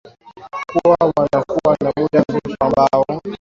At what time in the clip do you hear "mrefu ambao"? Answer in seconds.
2.31-3.05